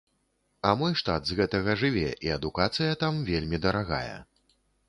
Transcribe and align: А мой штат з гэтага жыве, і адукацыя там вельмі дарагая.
А 0.69 0.71
мой 0.79 0.93
штат 1.01 1.29
з 1.31 1.37
гэтага 1.41 1.75
жыве, 1.83 2.07
і 2.29 2.33
адукацыя 2.39 2.97
там 3.05 3.23
вельмі 3.31 3.57
дарагая. 3.67 4.17